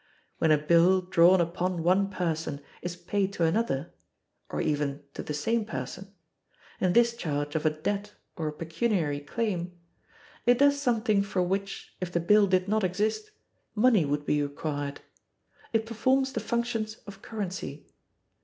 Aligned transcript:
When 0.39 0.49
a 0.51 0.57
bill 0.57 1.01
drawn 1.01 1.39
upon 1.39 1.83
one 1.83 2.09
person 2.09 2.61
is 2.81 2.95
paid 2.95 3.31
to 3.33 3.43
another 3.43 3.93
(or 4.49 4.59
even 4.59 5.03
to 5.13 5.21
the 5.21 5.35
same 5.35 5.63
person) 5.63 6.11
in 6.79 6.91
discharge 6.93 7.53
of 7.53 7.67
a 7.67 7.69
debt 7.69 8.13
or 8.35 8.47
a 8.47 8.51
pecuniary 8.51 9.19
claim, 9.19 9.77
it 10.47 10.57
does 10.57 10.81
something 10.81 11.21
for 11.21 11.43
which, 11.43 11.93
if 12.01 12.11
the 12.11 12.19
bill 12.19 12.47
did 12.47 12.67
not 12.67 12.83
exist, 12.83 13.29
money 13.75 14.03
would 14.03 14.25
be 14.25 14.41
required: 14.41 15.01
it 15.71 15.85
performs 15.85 16.33
the 16.33 16.39
functions 16.39 16.95
of 17.05 17.21
currency. 17.21 17.85